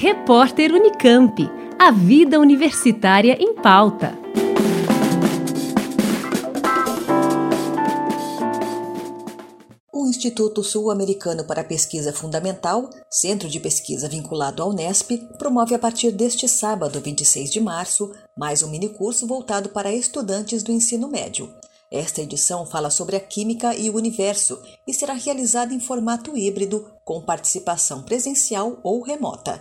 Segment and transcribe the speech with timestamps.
[0.00, 1.50] Repórter Unicamp.
[1.76, 4.16] A vida universitária em pauta.
[9.92, 16.12] O Instituto Sul-Americano para Pesquisa Fundamental, centro de pesquisa vinculado ao Unesp, promove a partir
[16.12, 21.52] deste sábado, 26 de março, mais um minicurso voltado para estudantes do ensino médio.
[21.90, 26.86] Esta edição fala sobre a química e o universo e será realizada em formato híbrido,
[27.04, 29.60] com participação presencial ou remota.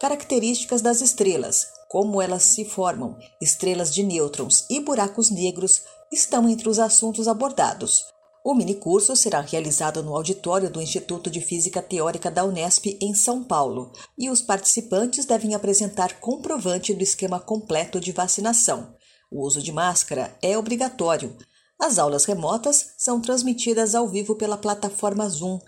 [0.00, 6.70] Características das estrelas, como elas se formam, estrelas de nêutrons e buracos negros estão entre
[6.70, 8.06] os assuntos abordados.
[8.42, 13.44] O minicurso será realizado no auditório do Instituto de Física Teórica da Unesp, em São
[13.44, 18.94] Paulo, e os participantes devem apresentar comprovante do esquema completo de vacinação.
[19.30, 21.36] O uso de máscara é obrigatório,
[21.78, 25.58] as aulas remotas são transmitidas ao vivo pela plataforma Zoom.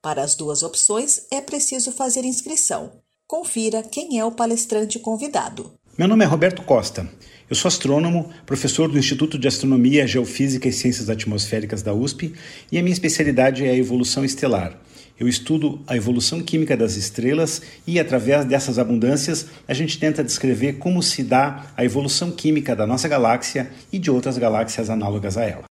[0.00, 3.02] Para as duas opções, é preciso fazer inscrição.
[3.30, 5.70] Confira quem é o palestrante convidado.
[5.96, 7.08] Meu nome é Roberto Costa.
[7.48, 12.34] Eu sou astrônomo, professor do Instituto de Astronomia, Geofísica e Ciências Atmosféricas da USP,
[12.72, 14.76] e a minha especialidade é a evolução estelar.
[15.16, 20.78] Eu estudo a evolução química das estrelas e, através dessas abundâncias, a gente tenta descrever
[20.78, 25.44] como se dá a evolução química da nossa galáxia e de outras galáxias análogas a
[25.44, 25.69] ela.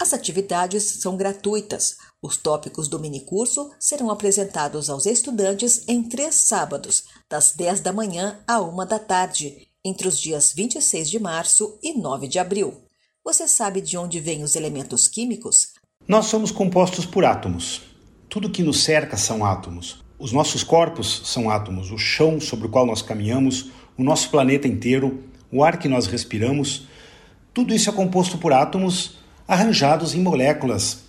[0.00, 1.98] As atividades são gratuitas.
[2.22, 8.38] Os tópicos do minicurso serão apresentados aos estudantes em três sábados, das 10 da manhã
[8.48, 12.82] à 1 da tarde, entre os dias 26 de março e 9 de abril.
[13.22, 15.74] Você sabe de onde vêm os elementos químicos?
[16.08, 17.82] Nós somos compostos por átomos.
[18.26, 20.02] Tudo que nos cerca são átomos.
[20.18, 24.66] Os nossos corpos são átomos, o chão sobre o qual nós caminhamos, o nosso planeta
[24.66, 26.86] inteiro, o ar que nós respiramos.
[27.52, 31.00] Tudo isso é composto por átomos arranjados em moléculas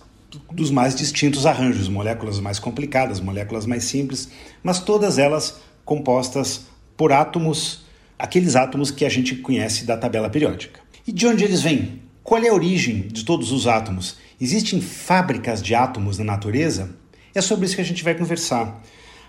[0.50, 4.30] dos mais distintos arranjos, moléculas mais complicadas, moléculas mais simples,
[4.64, 6.62] mas todas elas compostas
[6.96, 7.84] por átomos,
[8.18, 10.80] aqueles átomos que a gente conhece da tabela periódica.
[11.06, 12.02] E de onde eles vêm?
[12.24, 14.16] Qual é a origem de todos os átomos?
[14.40, 16.90] Existem fábricas de átomos na natureza?
[17.32, 18.82] É sobre isso que a gente vai conversar.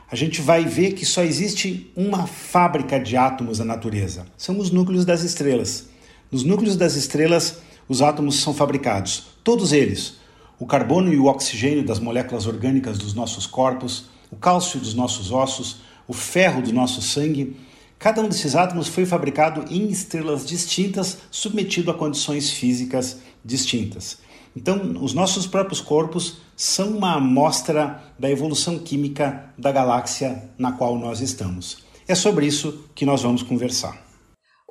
[0.10, 4.26] A gente vai ver que só existe uma fábrica de átomos na natureza.
[4.36, 5.88] São os núcleos das estrelas.
[6.32, 7.58] Nos núcleos das estrelas,
[7.88, 10.18] os átomos são fabricados, todos eles.
[10.60, 15.32] O carbono e o oxigênio das moléculas orgânicas dos nossos corpos, o cálcio dos nossos
[15.32, 15.78] ossos,
[16.08, 17.58] o ferro do nosso sangue.
[18.00, 24.18] Cada um desses átomos foi fabricado em estrelas distintas, submetido a condições físicas distintas.
[24.56, 30.98] Então, os nossos próprios corpos são uma amostra da evolução química da galáxia na qual
[30.98, 31.80] nós estamos.
[32.08, 34.13] É sobre isso que nós vamos conversar.